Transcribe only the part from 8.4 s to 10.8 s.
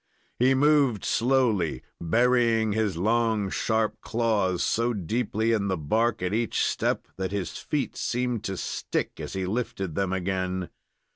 to stick as he lifted them again.